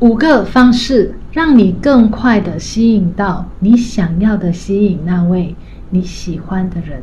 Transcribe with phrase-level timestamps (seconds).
[0.00, 5.56] 五个方式，让你更快的吸引到你想要的，吸引那位
[5.88, 7.00] 你喜欢的人。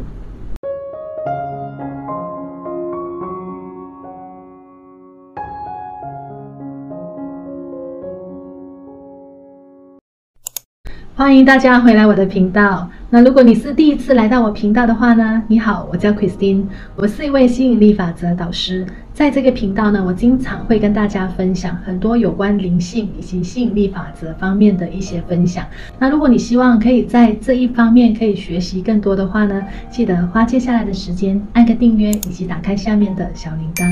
[11.16, 12.88] 欢迎大家回来我的频道。
[13.10, 16.66] 那如果你是第一次来到我频道的话呢，你好，我叫 Christine，
[16.96, 18.86] 我是一位吸引力法则导师。
[19.14, 25.64] 在这个频道呢，我经常会跟大家分享很多有关灵性以及吸引力法则方面的一些分享。
[26.00, 33.85] 那如果你希望可以在这一方面可以学习更多的话呢，记得花接下来的时间按个订阅，以及打开下面的小铃铛。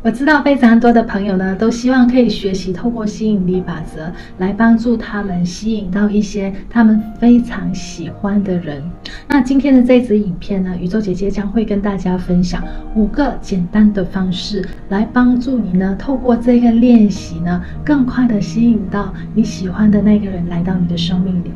[0.00, 8.80] 我知道非常多的朋友呢，都希望可以学习透过吸引力法则来帮助他们吸引到一些他们非常喜欢的人。
[9.26, 12.62] 那今天的这支影片呢，宇宙姐姐将会跟大家分享
[12.94, 21.50] 五个简单的方式，来帮助你呢，透过这个练习呢，更快的吸引到你喜欢的那个人来到你的生命里。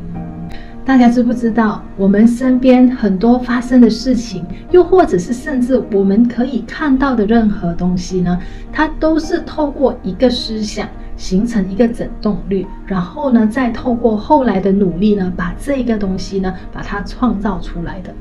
[0.85, 8.37] 大家知不知道，我们身边很多发生的事情，又或者是甚至我们可以看到的任何东西呢？
[8.71, 18.13] 它都是透过一个思想形成一个振动率，然后呢，再透过后来的努力呢，把这个东西呢，把它创造出来的。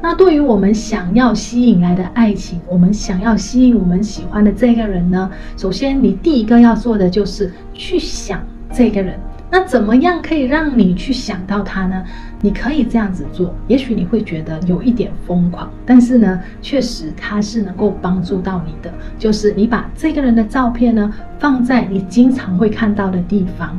[0.00, 8.40] 那对于我们想要吸引来的爱情，我们想要吸引我们喜欢的这个人呢，首先你第一个要做的就是去想
[8.72, 9.18] 这个人。
[9.56, 12.04] 那怎么样可以让你去想到他呢？
[12.40, 18.92] 你可以这样子做，也许你会觉得有一点疯狂，但是呢，确实他是能够帮助到你的。
[19.16, 23.78] 就是你把这个人的照片呢，放在你经常会看到的地方。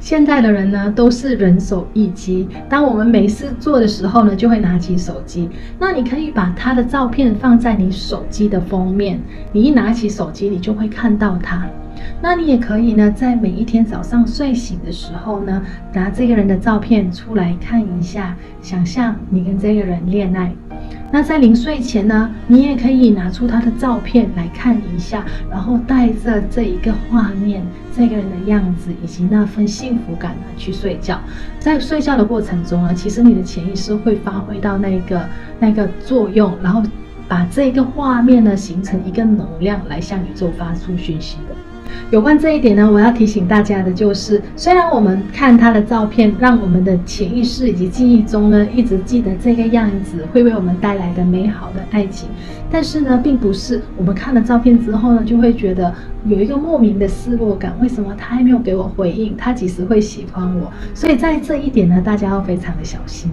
[0.00, 5.48] 现在的人呢，都是人手一机，当我们没事做的时候呢，就会拿起手机。
[5.78, 9.20] 那你可以把他的照片放在你手机的封面，
[9.52, 11.64] 你一拿起手机，你就会看到他。
[12.20, 20.52] 那你也可以呢，在每一天早上睡醒的时候呢，拿这个人的照片出来看一下，想象你跟这个人恋爱。
[21.14, 27.62] 那在临睡前呢，你也可以拿出他的照片来看一下，然后带着这一个画面、
[27.94, 31.20] 这个人的样子以及那份幸福感呢去睡觉。
[31.58, 35.28] 在睡觉的过程中呢，其实你的潜意识会发挥到那个
[35.60, 36.82] 那个作用，然后
[37.28, 41.54] 把这个画面呢形成一个能量来向宇宙发出讯息的。
[42.10, 52.28] 有关这一点呢，我要提醒大家的就是，虽然我们看他的照片，让我们的潜意识以及记忆中呢，一直记得这个样子，会为我们带来的美好的爱情，
[52.70, 55.94] 但是呢，并不是我们看了照片之后呢，就会觉得
[56.26, 57.74] 有一个莫名的失落感。
[57.80, 59.34] 为什么他还没有给我回应？
[59.36, 60.70] 他几时会喜欢我？
[60.92, 63.30] 所以在这一点呢，大家要非常的小心。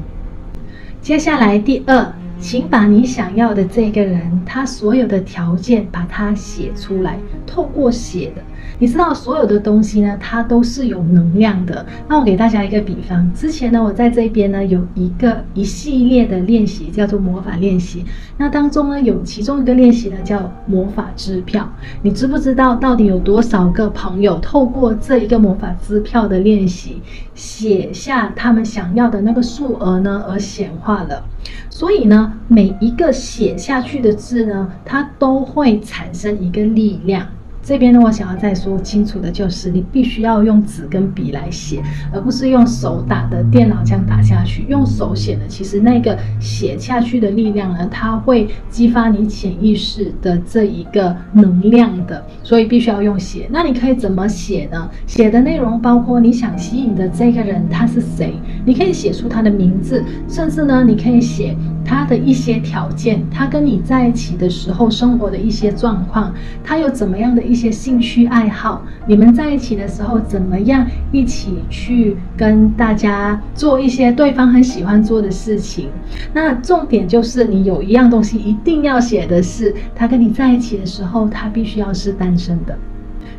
[1.02, 2.14] 接下来第二。
[2.40, 7.20] 请把你想要的这个人，他所有的条件，把它写出来。
[7.46, 8.42] 透过写的，
[8.80, 11.86] 你知道所有的东西呢，它都是有能量的。
[12.08, 18.06] 那我给大家一个比方，之前呢，我在这边呢有一个一系列的练习，叫做魔法练习。
[18.38, 21.70] 那当中呢，有其中一个练习呢叫魔法支票。
[22.02, 27.02] 你知不知道到底有多少个朋友透过这一个魔法支票的练习，
[27.36, 31.22] 写下他们想要的那个数额呢，而显化了？
[31.70, 37.28] 所以呢，每一个写下去的字呢，它都会产生一个力量。
[37.70, 41.80] 这边呢，我想要再说清楚的就是，你必须要用纸跟笔来写，
[42.12, 44.66] 而不是用手打的电脑这样打下去。
[44.68, 53.48] 用手写的，其实那个写下去的力量呢，它会激发你潜意识的这一个能量的，所以必须要用写。
[53.52, 54.90] 那你可以怎么写呢？
[55.06, 58.34] 写的内容包括你想吸引的这个人他是谁，
[58.66, 61.56] 你可以写出他的名字，甚至呢，你可以写。
[61.86, 75.90] 他的一些条件，他跟你在一起的时候生活的一些状况，他有怎么样的一些兴趣爱好，你们在一起的时候怎么样一起去跟大家做一些对方很喜欢做的事情。
[76.34, 82.78] 那重点就是你有一样东西一定要写的是，他跟你在一起的时候，他必须要是单身的。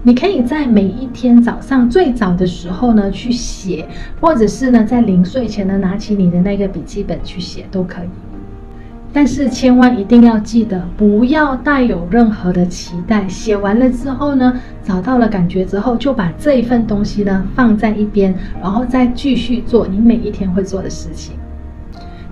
[0.02, 3.86] 你可以在每一天早上最早的时候呢去写，
[4.18, 8.08] 或者是呢在临睡前呢拿起你的那个笔记本去写都可以。
[9.12, 13.28] 但是千万一定要记得，不要带有任何的期待。
[13.28, 21.34] 写完了之后呢，找到了感觉之后，就把这一份东西呢放在一边，然后再继续做你每一天会做的事情。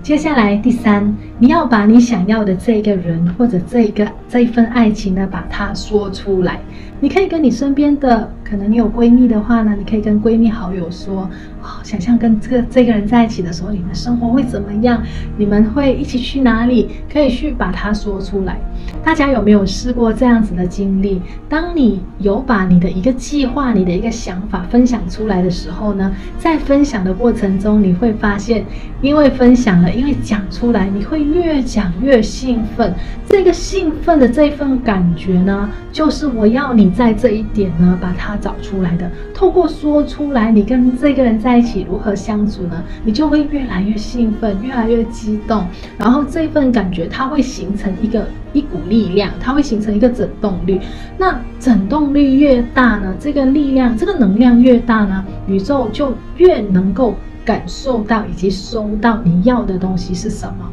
[0.01, 6.59] 接下来第三，你要把你想要的这个人或者这个这一份爱情呢，把它说出来。
[7.01, 11.29] 你可以跟你身边的，可能你有闺蜜的话呢，你可以跟闺蜜好友说，
[11.61, 15.01] 哦，想象跟这个这个人在一起的时候，你们生活会怎么样？
[15.37, 16.89] 你们会一起去哪里？
[17.09, 18.57] 可以去把它说出来。
[19.01, 21.21] 大家有没有试过这样子的经历？
[21.47, 28.65] 当你有把你的一个计划、你的一个想法分享出来的时候呢，在分享的过程中，你会发现，
[29.01, 32.93] 因为分享了，因为讲出来，你会越讲越兴奋。
[33.27, 39.09] 这个兴奋的这份感觉呢，就是我要你在这一点呢，把它找出来的。
[39.33, 42.83] 透过说出来，你跟这个人在一起如何相处呢？
[43.05, 45.65] 你就会越来越兴奋，越来越激动。
[45.97, 50.81] 然后这份感觉，它会形成一个一股力量，它会形成一个整动力。
[51.17, 57.15] 那整动力越大呢，这个力量，这个能量越大呢，宇宙就越能够
[57.45, 60.69] 感受到以及收到你要的东西是什么。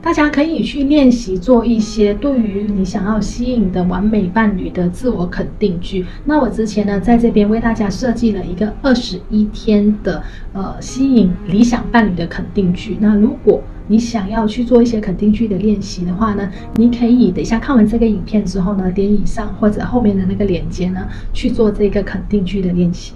[0.00, 6.06] 大家可以去练习做一些对于你想要吸引的完美伴侣的自我肯定句。
[6.24, 10.22] 那我之前呢，在这边为大家设计了一个二十一天的
[10.52, 12.96] 呃吸引理想伴侣的肯定句。
[13.00, 23.12] 那如果你想要去做一些肯定句的练习的话呢，你可以等一下看完这个影片之后呢，点以上或者后面的那个链接呢，去做这个肯定句的练习。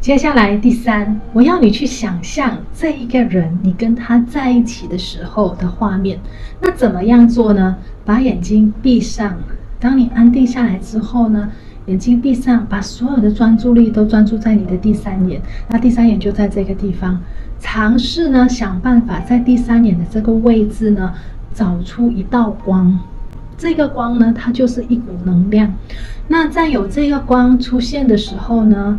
[0.00, 6.18] 接下来第三，我要你去想象这一个人，你跟他在一起的时候的画面。
[6.62, 7.76] 那怎么样做呢？
[8.04, 9.36] 把眼睛闭上。
[9.80, 11.50] 当你安定下来之后呢，
[11.86, 15.42] 眼睛闭上，把所有的专注力都专注在你的第三眼。
[15.68, 17.20] 那第三眼就在这个地方。
[17.60, 21.12] 尝试呢，想办法在第三眼的这个位置呢，
[21.52, 22.98] 找出一道光。
[23.58, 25.74] 这个光呢，它就是一股能量。
[26.28, 28.98] 那在有这个光出现的时候呢，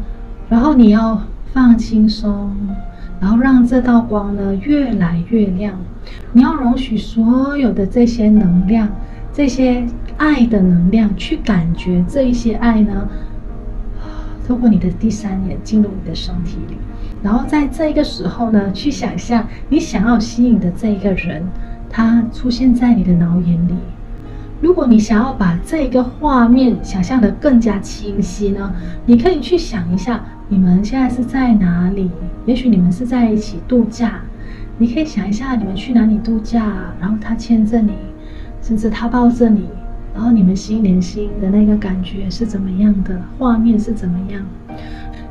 [0.49, 1.21] 然后你要
[1.53, 2.51] 放轻松，
[3.19, 5.77] 然后让这道光呢越来越亮。
[6.33, 8.89] 你要容许所有的这些能量、
[9.31, 9.85] 这些
[10.17, 13.07] 爱的能量去感觉这一些爱呢，
[14.47, 16.77] 透过你的第三眼进入你的身体里。
[17.21, 21.43] 然后在这个时候呢，去想象你想要吸引的这一个人，
[21.89, 23.75] 他出现在你的脑眼里。
[24.61, 28.73] 如果你想要把这个画面想象的更加清晰呢，
[29.05, 32.09] 你可以去想一下，你们现在是在哪里？
[32.47, 34.19] 也许你们是在一起度假，
[34.79, 37.93] 你可以想一下你们去哪里度假，然后他牵着你，
[38.59, 39.69] 甚至他抱着你，
[40.11, 43.21] 然后你们心连心的那个感觉是怎么样的？
[43.37, 44.41] 画面是怎么样？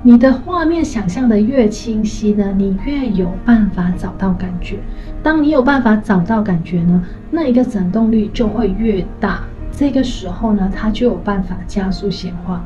[0.05, 4.79] 你的画面想象的越清晰呢，你越有办法找到感觉。
[5.21, 9.41] 当你有办法找到感觉呢，那一个振动率就会越大。
[9.73, 12.65] 这个时候呢，它就有办法加速显化。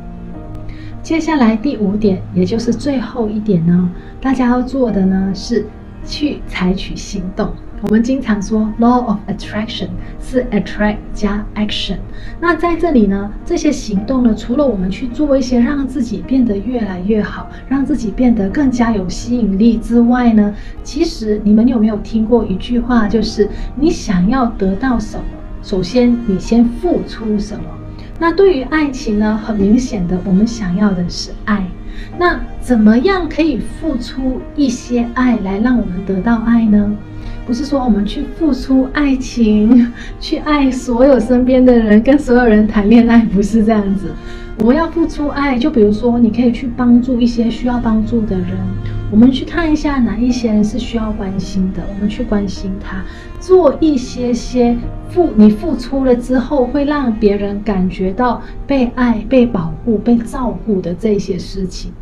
[1.02, 3.90] 接下来第五点，也就是最后一点呢，
[4.20, 5.66] 大家要做的呢是
[6.06, 7.52] 去采取行动。
[7.82, 9.88] 我们经常说 law of attraction
[10.20, 11.96] 是 attract 加 action。
[12.40, 20.54] 那在这里呢，这些行动呢，除了我们去做一些让自己变得越来越好，让自己变得更加有吸引力之外呢，
[20.84, 25.24] 其实你们有没有听过一句话，就是你想要得到什么，
[25.64, 27.64] 首先你先付出什么。
[28.18, 31.66] 那对于爱情呢，很明显的，我们想要的是爱。
[32.18, 36.92] 那怎么样可以付出一些爱来让我们得到爱呢？
[37.44, 44.12] 不是说我们去付出爱情， 去爱所有身边的人，跟所有人谈恋爱，不是这样子。
[44.58, 48.48] 我们要付出爱，就比如说，你可以去帮助一些需要帮助的人。
[49.12, 53.04] 我们去看一下哪一些人是需要关心的，我们去关心他，
[53.38, 54.74] 做一些些
[55.10, 61.92] 付，你付出了之后，会让别人感觉到被爱、被保护、被照顾的这些事情。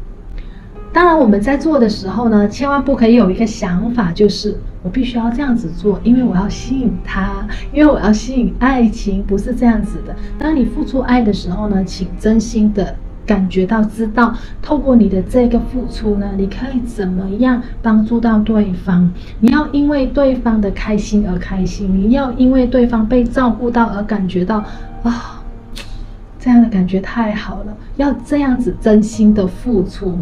[0.92, 10.14] 当然，我们在做的时候呢，千万不可以有一个想法，就是我必须要这样子做，因为我要吸引他，因为我要吸引爱情，不是这样子的。
[10.38, 12.94] 当你付出爱的时候呢，请真心的
[13.26, 19.08] 感觉到，知道透过你的这个付出呢，你可以怎么样帮助到对方。
[19.40, 24.64] 你要因为对方的开心而开心，你要因为对方被照顾到而感觉到
[25.02, 25.42] 啊、
[26.38, 27.76] 这样的感觉太好了。
[27.96, 30.18] 要这样子真心的付出。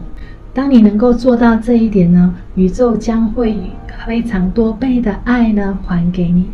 [0.53, 3.71] 当你能够做到这一点呢，宇宙将会以
[4.07, 6.49] 非常多倍的爱呢还给你。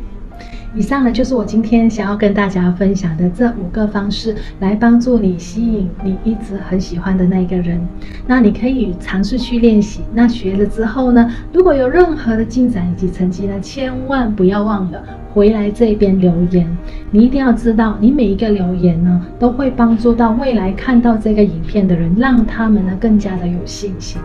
[0.77, 7.81] 以上呢就是我今天想要跟大家分享的这五个方式，来帮助你吸引你一直很喜欢的那个人。
[8.27, 10.01] 那你可以尝试去练习。
[10.13, 15.01] 那学了之后呢，如果有任何的进展以及成绩呢，千万不要忘了
[15.33, 16.67] 回来这边留言。
[17.11, 24.21] 你一定要知道，你每一个留言呢，都会帮助到未来看到这个影片的人，让他们呢更加的有信心。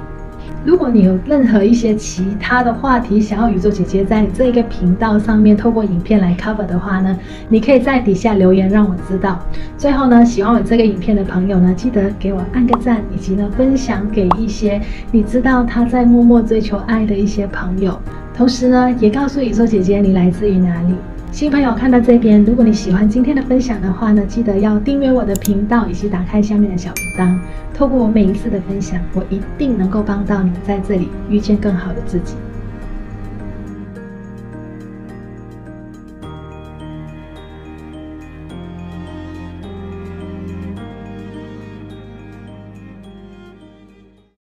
[0.65, 9.39] 如果你有任何一些其他的话题想要宇宙姐姐在这个频道上面透过影片来 cover 的话呢，你可以在底下留言让我知道。
[9.77, 17.97] 最后呢，喜欢我这个影片的朋友呢，记得给我按个赞，以及呢分享给一些你知道他在默默追求爱的一些朋友。
[18.33, 20.93] 同时呢，也告诉宇宙姐姐你来自于哪里。
[21.31, 27.39] 新朋友看到这边，如果你喜欢今天的分享的话呢，记得要订阅我的频道，以及打开下面的小铃铛。
[27.73, 32.33] 透过我每一次的分享，我一定能够帮到你在这里遇见更好的自己。